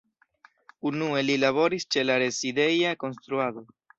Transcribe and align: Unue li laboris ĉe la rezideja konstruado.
Unue 0.91 1.19
li 1.27 1.35
laboris 1.43 1.85
ĉe 1.95 2.05
la 2.11 2.17
rezideja 2.25 2.97
konstruado. 3.07 3.67